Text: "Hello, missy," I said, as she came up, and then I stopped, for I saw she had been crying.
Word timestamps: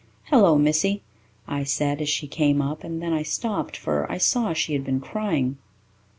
"Hello, 0.31 0.57
missy," 0.57 1.03
I 1.47 1.63
said, 1.63 2.01
as 2.01 2.09
she 2.09 2.25
came 2.27 2.59
up, 2.59 2.83
and 2.83 3.03
then 3.03 3.13
I 3.13 3.21
stopped, 3.21 3.77
for 3.77 4.11
I 4.11 4.17
saw 4.17 4.51
she 4.51 4.73
had 4.73 4.83
been 4.83 4.99
crying. 4.99 5.59